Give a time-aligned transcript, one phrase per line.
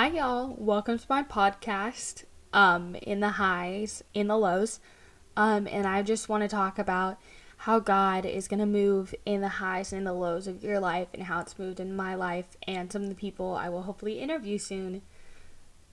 [0.00, 0.54] Hi, y'all.
[0.56, 2.22] Welcome to my podcast.
[2.52, 4.78] Um, in the highs, in the lows.
[5.36, 7.18] Um, and I just want to talk about
[7.56, 10.78] how God is going to move in the highs and in the lows of your
[10.78, 13.82] life and how it's moved in my life and some of the people I will
[13.82, 15.02] hopefully interview soon,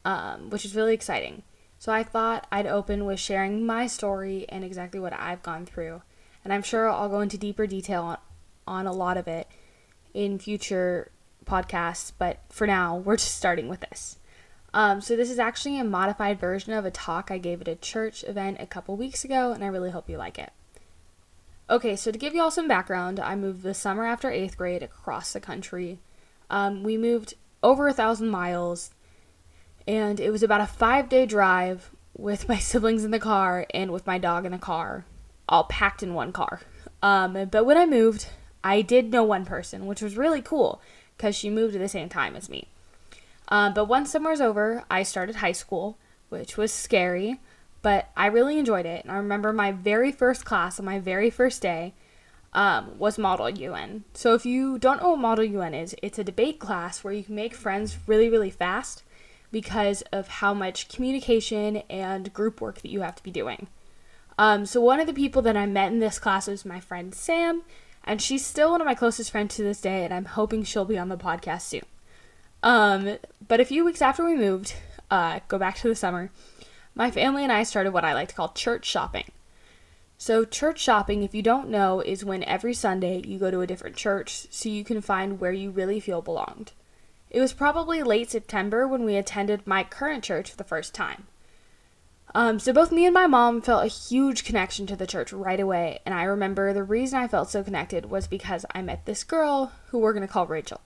[0.06, 1.42] um, which is really exciting.
[1.80, 6.04] So I thought I'd open with sharing my story and exactly what I've gone through.
[6.44, 8.18] And I'm sure I'll go into deeper detail on,
[8.68, 9.48] on a lot of it
[10.14, 11.10] in future
[11.46, 14.18] podcasts, but for now, we're just starting with this.
[14.74, 17.76] Um, so, this is actually a modified version of a talk I gave at a
[17.76, 20.52] church event a couple weeks ago, and I really hope you like it.
[21.70, 24.84] Okay, so to give you all some background, I moved the summer after eighth grade
[24.84, 26.00] across the country.
[26.50, 28.92] Um, we moved over a thousand miles,
[29.88, 33.92] and it was about a five day drive with my siblings in the car and
[33.92, 35.06] with my dog in the car,
[35.50, 36.62] all packed in one car.
[37.02, 38.28] Um, but when I moved,
[38.64, 40.82] I did know one person, which was really cool
[41.18, 42.68] because she moved at the same time as me.
[43.48, 45.98] Um, but once summer was over, I started high school,
[46.30, 47.40] which was scary,
[47.82, 49.04] but I really enjoyed it.
[49.04, 51.94] And I remember my very first class on my very first day
[52.54, 54.06] um, was Model UN.
[54.14, 57.24] So if you don't know what Model UN is, it's a debate class where you
[57.24, 59.04] can make friends really, really fast
[59.52, 63.68] because of how much communication and group work that you have to be doing.
[64.38, 67.14] Um, so one of the people that I met in this class was my friend
[67.14, 67.64] Sam,
[68.06, 70.86] and she's still one of my closest friends to this day, and I'm hoping she'll
[70.86, 71.82] be on the podcast soon.
[72.64, 74.76] Um, but a few weeks after we moved,
[75.12, 76.30] uh, go back to the summer,
[76.94, 79.32] my family and I started what I like to call church shopping.
[80.18, 83.68] So, church shopping, if you don't know, is when every Sunday you go to a
[83.68, 86.72] different church so you can find where you really feel belonged.
[87.30, 91.28] It was probably late September when we attended my current church for the first time.
[92.36, 95.60] Um, so both me and my mom felt a huge connection to the church right
[95.60, 99.24] away, and I remember the reason I felt so connected was because I met this
[99.24, 100.82] girl who we're gonna call Rachel.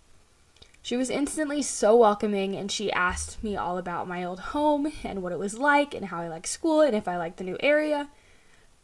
[0.84, 5.24] She was instantly so welcoming, and she asked me all about my old home and
[5.24, 7.58] what it was like, and how I liked school, and if I liked the new
[7.62, 8.10] area.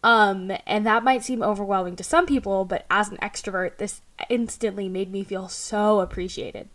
[0.03, 4.89] Um, and that might seem overwhelming to some people, but as an extrovert, this instantly
[4.89, 6.69] made me feel so appreciated.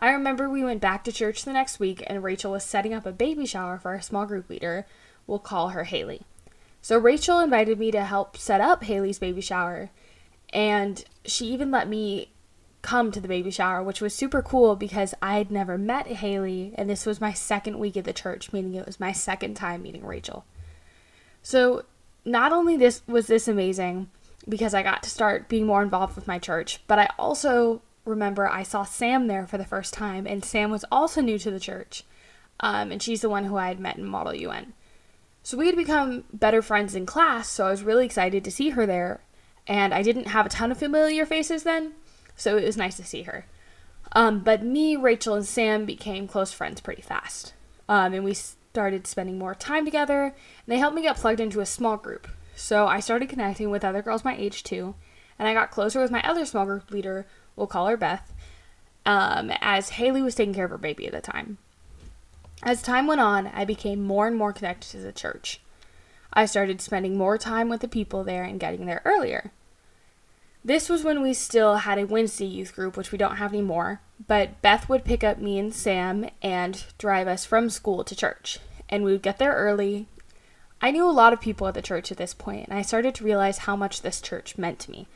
[0.00, 3.04] I remember we went back to church the next week and Rachel was setting up
[3.04, 4.86] a baby shower for our small group leader.
[5.26, 6.22] We'll call her Haley.
[6.82, 9.90] So Rachel invited me to help set up Haley's baby shower,
[10.52, 12.32] and she even let me
[12.82, 16.88] come to the baby shower, which was super cool because I'd never met Haley, and
[16.88, 20.06] this was my second week at the church, meaning it was my second time meeting
[20.06, 20.46] Rachel.
[21.42, 21.84] So
[22.24, 24.10] not only this was this amazing
[24.48, 28.48] because I got to start being more involved with my church, but I also remember
[28.48, 31.60] I saw Sam there for the first time, and Sam was also new to the
[31.60, 32.04] church.
[32.60, 34.74] Um, and she's the one who I had met in Model UN.
[35.42, 38.70] So we had become better friends in class, so I was really excited to see
[38.70, 39.20] her there.
[39.66, 41.92] And I didn't have a ton of familiar faces then,
[42.36, 43.46] so it was nice to see her.
[44.12, 47.54] Um, but me, Rachel, and Sam became close friends pretty fast.
[47.88, 50.34] Um, and we started spending more time together, and
[50.66, 52.28] they helped me get plugged into a small group.
[52.54, 54.94] So I started connecting with other girls my age too,
[55.40, 58.34] and I got closer with my other small group leader, we'll call her Beth,
[59.06, 61.56] um, as Haley was taking care of her baby at the time.
[62.62, 65.60] As time went on, I became more and more connected to the church.
[66.30, 69.50] I started spending more time with the people there and getting there earlier.
[70.62, 74.02] This was when we still had a Wednesday youth group, which we don't have anymore,
[74.28, 78.58] but Beth would pick up me and Sam and drive us from school to church,
[78.90, 80.06] and we would get there early.
[80.82, 83.14] I knew a lot of people at the church at this point, and I started
[83.14, 85.08] to realize how much this church meant to me.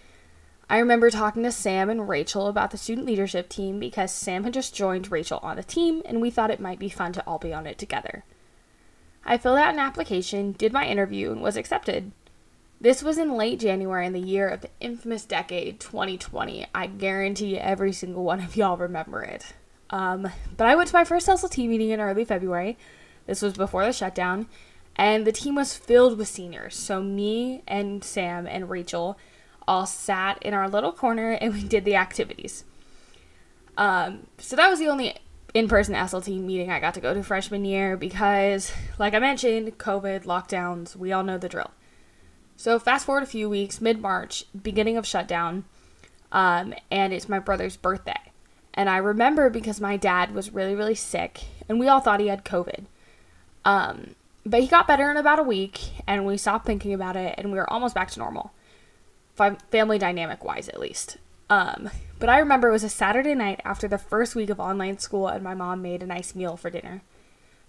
[0.68, 4.54] I remember talking to Sam and Rachel about the student leadership team because Sam had
[4.54, 7.38] just joined Rachel on the team and we thought it might be fun to all
[7.38, 8.24] be on it together.
[9.24, 12.12] I filled out an application, did my interview, and was accepted.
[12.80, 16.66] This was in late January in the year of the infamous decade 2020.
[16.74, 19.54] I guarantee every single one of y'all remember it.
[19.90, 22.76] Um, but I went to my first SLT meeting in early February.
[23.26, 24.48] This was before the shutdown,
[24.96, 26.74] and the team was filled with seniors.
[26.76, 29.16] So, me and Sam and Rachel
[29.66, 32.64] all sat in our little corner and we did the activities.
[33.76, 35.16] Um, so that was the only
[35.52, 39.78] in person SLT meeting I got to go to freshman year because, like I mentioned,
[39.78, 41.70] COVID, lockdowns, we all know the drill.
[42.56, 45.64] So, fast forward a few weeks, mid March, beginning of shutdown,
[46.30, 48.20] um, and it's my brother's birthday.
[48.74, 52.28] And I remember because my dad was really, really sick, and we all thought he
[52.28, 52.84] had COVID.
[53.64, 54.14] Um,
[54.44, 57.50] but he got better in about a week, and we stopped thinking about it, and
[57.50, 58.52] we were almost back to normal
[59.34, 61.18] family dynamic wise at least.
[61.50, 64.98] Um, but I remember it was a Saturday night after the first week of online
[64.98, 67.02] school, and my mom made a nice meal for dinner.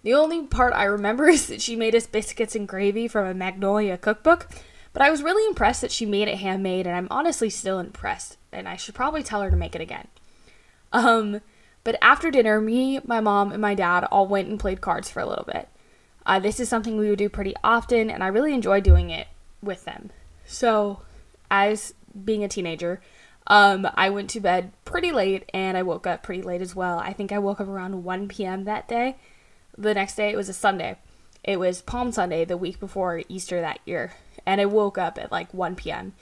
[0.04, 3.34] The only part I remember is that she made us biscuits and gravy from a
[3.34, 4.48] Magnolia cookbook,
[4.94, 8.38] but I was really impressed that she made it handmade, and I'm honestly still impressed,
[8.52, 10.08] and I should probably tell her to make it again.
[10.94, 11.42] Um,
[11.86, 15.20] But after dinner, me, my mom, and my dad all went and played cards for
[15.20, 15.70] a little bit.
[16.26, 19.28] Uh, this is something we would do pretty often, and I really enjoy doing it
[19.62, 20.10] with them.
[20.46, 21.02] So,
[21.50, 21.94] as
[22.24, 23.02] being a teenager,
[23.48, 27.00] um, I went to bed pretty late and I woke up pretty late as well.
[27.00, 28.64] I think I woke up around 1 p.m.
[28.64, 29.18] that day.
[29.78, 30.98] The next day, it was a Sunday.
[31.44, 34.14] It was Palm Sunday, the week before Easter that year.
[34.46, 36.14] And I woke up at like 1 p.m.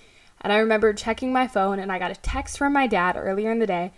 [0.42, 3.52] And I remember checking my phone and I got a text from my dad earlier
[3.52, 3.94] in the day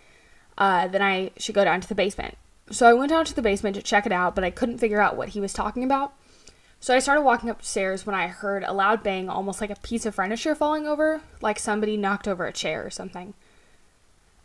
[0.57, 2.37] uh, that I should go down to the basement.
[2.69, 5.01] So I went down to the basement to check it out, but I couldn't figure
[5.01, 6.13] out what he was talking about.
[6.85, 10.05] So I started walking upstairs when I heard a loud bang, almost like a piece
[10.05, 13.33] of furniture falling over, like somebody knocked over a chair or something.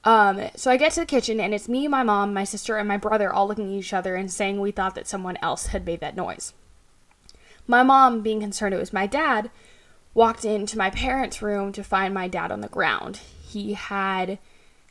[0.05, 2.89] Um, so I get to the kitchen and it's me, my mom, my sister, and
[2.89, 5.85] my brother all looking at each other and saying we thought that someone else had
[5.85, 6.55] made that noise.
[7.67, 9.51] My mom, being concerned it was my dad,
[10.15, 13.21] walked into my parents' room to find my dad on the ground.
[13.43, 14.39] He had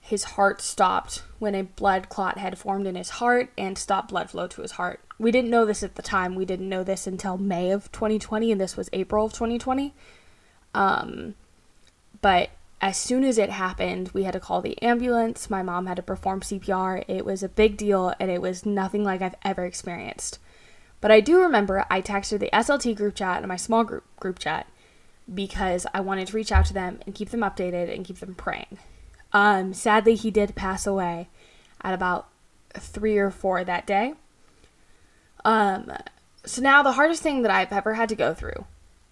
[0.10, 4.30] his heart stopped when a blood clot had formed in his heart and stopped blood
[4.30, 6.34] flow to his heart we didn't know this at the time.
[6.34, 9.94] We didn't know this until May of 2020, and this was April of 2020.
[10.74, 11.36] Um,
[12.22, 12.52] but
[12.82, 15.50] as soon as it happened, we had to call the ambulance.
[15.50, 17.04] My mom had to perform CPR.
[17.10, 20.40] It was a big deal, and it was nothing like I've ever experienced.
[21.02, 24.40] But I do remember I texted the SLT group chat and my small group group
[24.40, 24.68] chat
[25.34, 28.36] because I wanted to reach out to them and keep them updated and keep them
[28.36, 28.80] praying.
[29.34, 31.30] Um, sadly, he did pass away
[31.82, 32.28] at about
[32.74, 34.14] three or four that day.
[35.46, 35.92] Um,
[36.46, 38.66] so now the hardest thing that I've ever had to go through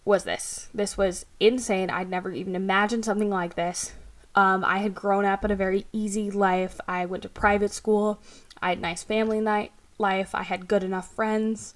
[0.05, 0.69] was this.
[0.73, 1.89] This was insane.
[1.89, 3.93] I'd never even imagined something like this.
[4.35, 6.79] Um, I had grown up in a very easy life.
[6.87, 8.19] I went to private school.
[8.61, 10.33] I had nice family night life.
[10.33, 11.73] I had good enough friends.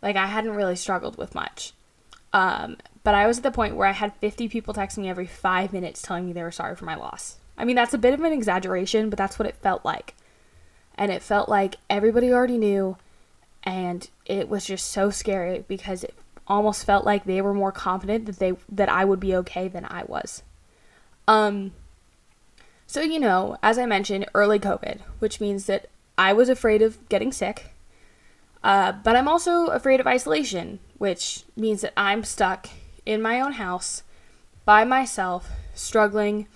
[0.00, 1.72] Like I hadn't really struggled with much.
[2.32, 5.26] Um, but I was at the point where I had 50 people texting me every
[5.26, 7.36] five minutes telling me they were sorry for my loss.
[7.56, 10.14] I mean, that's a bit of an exaggeration, but that's what it felt like.
[10.96, 12.96] And it felt like everybody already knew
[13.64, 16.14] and it was just so scary because it
[16.46, 19.84] almost felt like they were more confident that they that I would be okay than
[19.84, 20.42] I was.
[21.28, 21.72] Um
[22.86, 25.88] so you know, as I mentioned, early COVID, which means that
[26.18, 27.74] I was afraid of getting sick.
[28.62, 32.68] Uh, but I'm also afraid of isolation, which means that I'm stuck
[33.04, 34.02] in my own house
[34.64, 36.46] by myself, struggling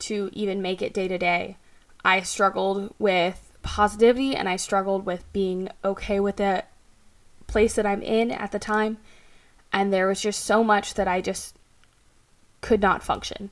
[0.00, 1.56] to even make it day to day.
[2.04, 6.64] I struggled with positivity and I struggled with being okay with the
[7.46, 8.98] place that I'm in at the time.
[9.72, 11.54] And there was just so much that I just
[12.60, 13.50] could not function.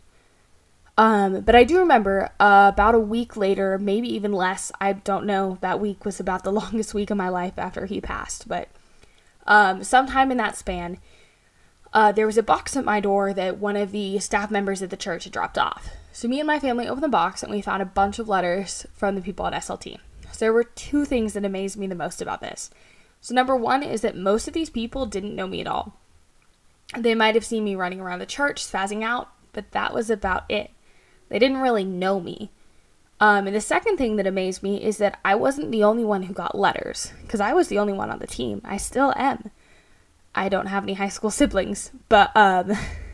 [0.97, 4.73] Um, but I do remember uh, about a week later, maybe even less.
[4.81, 5.59] I don't know.
[5.61, 8.49] That week was about the longest week of my life after he passed.
[8.49, 8.69] But
[9.47, 10.99] um, sometime in that span,
[11.93, 14.91] uh, there was a box at my door that one of the staff members at
[14.91, 15.89] the church had dropped off.
[16.19, 18.85] So me and my family opened the box and we found a bunch of letters
[18.93, 19.99] from the people at SLT.
[20.33, 22.73] So there were two things that amazed me the most about this.
[23.21, 25.95] So number one is that most of these people didn't know me at all.
[26.99, 30.43] They might have seen me running around the church, spazzing out, but that was about
[30.51, 30.73] it.
[31.29, 32.51] They didn't really know me.
[33.21, 36.25] Um, and the second thing that amazed me is that I wasn't the only one
[36.25, 38.61] who got letters, because I was the only one on the team.
[38.65, 39.53] I still am.
[40.35, 42.73] I don't have any high school siblings, but um,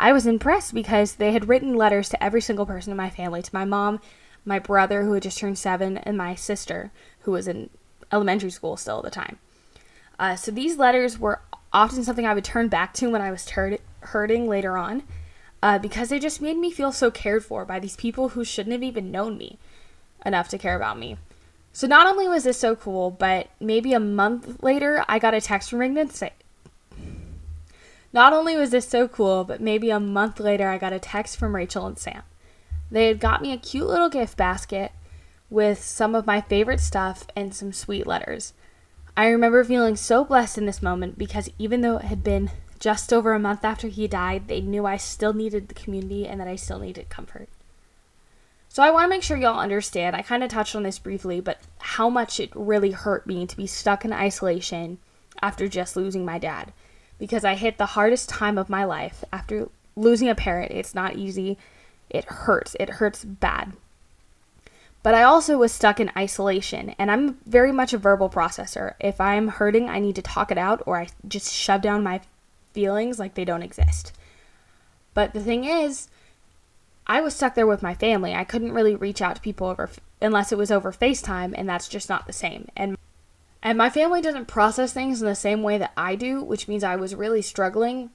[0.00, 3.42] I was impressed because they had written letters to every single person in my family
[3.42, 4.00] to my mom,
[4.46, 6.90] my brother, who had just turned seven, and my sister,
[7.20, 7.68] who was in
[8.10, 9.38] elementary school still at the time.
[10.18, 13.44] Uh, so these letters were often something I would turn back to when I was
[13.44, 15.02] tur- hurting later on
[15.62, 18.72] uh, because they just made me feel so cared for by these people who shouldn't
[18.72, 19.58] have even known me
[20.24, 21.18] enough to care about me.
[21.74, 25.42] So not only was this so cool, but maybe a month later, I got a
[25.42, 26.32] text from Rignan say,
[28.12, 31.36] not only was this so cool, but maybe a month later I got a text
[31.36, 32.22] from Rachel and Sam.
[32.90, 34.92] They had got me a cute little gift basket
[35.48, 38.52] with some of my favorite stuff and some sweet letters.
[39.16, 43.12] I remember feeling so blessed in this moment because even though it had been just
[43.12, 46.48] over a month after he died, they knew I still needed the community and that
[46.48, 47.48] I still needed comfort.
[48.68, 50.14] So I want to make sure y'all understand.
[50.16, 53.56] I kind of touched on this briefly, but how much it really hurt me to
[53.56, 54.98] be stuck in isolation
[55.42, 56.72] after just losing my dad
[57.20, 60.72] because I hit the hardest time of my life after losing a parent.
[60.72, 61.58] It's not easy.
[62.08, 62.74] It hurts.
[62.80, 63.74] It hurts bad.
[65.02, 68.94] But I also was stuck in isolation, and I'm very much a verbal processor.
[68.98, 72.20] If I'm hurting, I need to talk it out, or I just shove down my
[72.72, 74.12] feelings like they don't exist.
[75.14, 76.08] But the thing is,
[77.06, 78.34] I was stuck there with my family.
[78.34, 79.90] I couldn't really reach out to people over
[80.22, 82.68] unless it was over FaceTime, and that's just not the same.
[82.76, 82.96] And
[83.62, 86.82] and my family doesn't process things in the same way that I do, which means
[86.82, 88.10] I was really struggling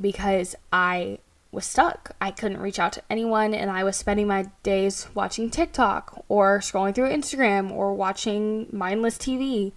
[0.00, 1.18] because I
[1.50, 2.14] was stuck.
[2.20, 6.60] I couldn't reach out to anyone, and I was spending my days watching TikTok or
[6.60, 9.72] scrolling through Instagram or watching mindless TV.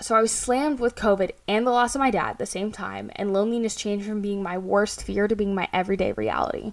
[0.00, 2.72] So I was slammed with COVID and the loss of my dad at the same
[2.72, 6.72] time, and loneliness changed from being my worst fear to being my everyday reality.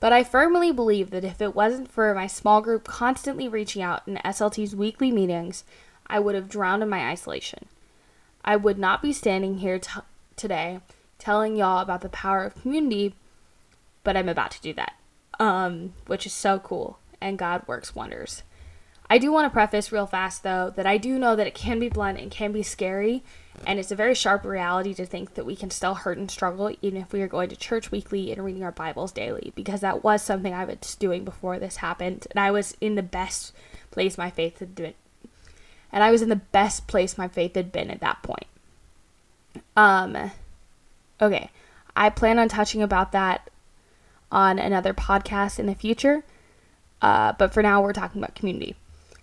[0.00, 4.06] But I firmly believe that if it wasn't for my small group constantly reaching out
[4.06, 5.64] in SLT's weekly meetings,
[6.06, 7.66] I would have drowned in my isolation.
[8.44, 10.00] I would not be standing here t-
[10.36, 10.80] today
[11.18, 13.14] telling y'all about the power of community,
[14.04, 14.94] but I'm about to do that,
[15.40, 18.44] um, which is so cool, and God works wonders.
[19.10, 21.78] I do want to preface real fast, though, that I do know that it can
[21.80, 23.24] be blunt and can be scary,
[23.66, 26.74] and it's a very sharp reality to think that we can still hurt and struggle
[26.80, 30.02] even if we are going to church weekly and reading our Bibles daily, because that
[30.02, 33.52] was something I was doing before this happened, and I was in the best
[33.90, 34.94] place my faith had been.
[35.90, 38.46] And I was in the best place my faith had been at that point.
[39.76, 40.30] Um,
[41.20, 41.50] okay,
[41.96, 43.50] I plan on touching about that
[44.30, 46.24] on another podcast in the future,
[47.00, 48.76] uh, but for now we're talking about community.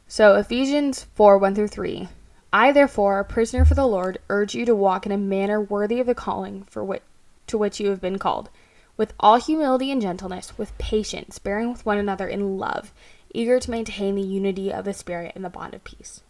[0.08, 2.08] So, Ephesians 4 1 through 3.
[2.56, 6.00] I, therefore, a prisoner for the Lord, urge you to walk in a manner worthy
[6.00, 7.02] of the calling for which,
[7.48, 8.50] to which you have been called,
[8.96, 12.94] with all humility and gentleness, with patience, bearing with one another in love,
[13.34, 16.22] eager to maintain the unity of the Spirit in the bond of peace.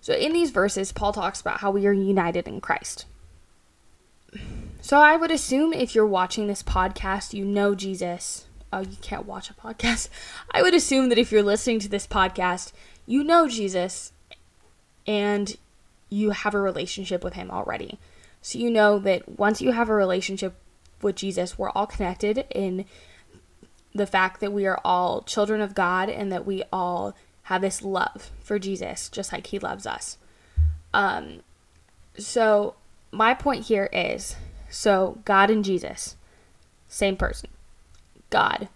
[0.00, 3.04] So, in these verses, Paul talks about how we are united in Christ.
[4.80, 9.26] So, I would assume if you're watching this podcast, you know Jesus oh, you can't
[9.26, 10.08] watch a podcast.
[10.50, 12.72] I would assume that if you're listening to this podcast,
[13.06, 14.12] you know Jesus
[15.06, 15.56] and
[16.08, 17.98] you have a relationship with him already.
[18.42, 20.54] So you know that once you have a relationship
[21.02, 22.84] with Jesus, we're all connected in
[23.94, 27.82] the fact that we are all children of God and that we all have this
[27.82, 30.18] love for Jesus, just like he loves us.
[30.92, 31.40] Um,
[32.18, 32.74] so
[33.10, 34.36] my point here is
[34.70, 36.16] so God and Jesus,
[36.88, 37.50] same person.
[38.30, 38.68] God.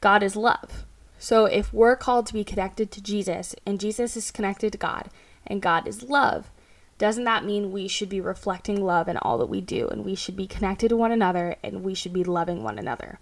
[0.00, 0.84] God is love.
[1.18, 5.10] So if we're called to be connected to Jesus and Jesus is connected to God
[5.50, 6.50] and God is love,
[6.96, 10.14] doesn't that mean we should be reflecting love in all that we do and we
[10.14, 13.18] should be connected to one another and we should be loving one another?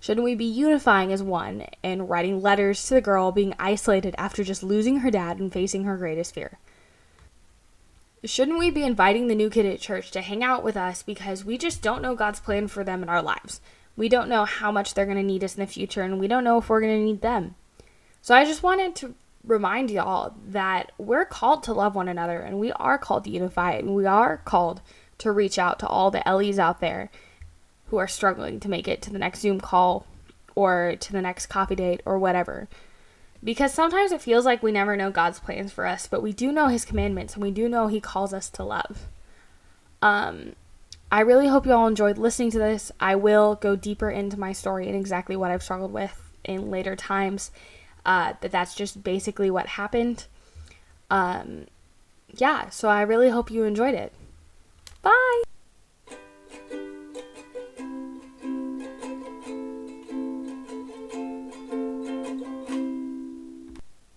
[0.00, 4.44] Shouldn't we be unifying as one and writing letters to the girl being isolated after
[4.44, 6.58] just losing her dad and facing her greatest fear?
[8.24, 11.44] Shouldn't we be inviting the new kid at church to hang out with us because
[11.44, 13.60] we just don't know God's plan for them in our lives?
[13.96, 16.28] We don't know how much they're going to need us in the future, and we
[16.28, 17.54] don't know if we're going to need them.
[18.22, 19.14] So I just wanted to
[19.48, 23.72] remind y'all that we're called to love one another, and we are called to unify,
[23.72, 24.80] and we are called
[25.18, 27.10] to reach out to all the Ellies out there
[27.86, 30.06] who are struggling to make it to the next Zoom call
[30.54, 32.68] or to the next coffee date or whatever.
[33.42, 36.52] Because sometimes it feels like we never know God's plans for us, but we do
[36.52, 39.06] know His commandments and we do know He calls us to love.
[40.02, 40.54] Um,
[41.10, 42.92] I really hope you all enjoyed listening to this.
[43.00, 46.96] I will go deeper into my story and exactly what I've struggled with in later
[46.96, 47.50] times.
[48.04, 50.26] Uh, that that's just basically what happened.
[51.10, 51.66] Um,
[52.36, 54.12] yeah, so I really hope you enjoyed it.
[55.02, 55.42] Bye.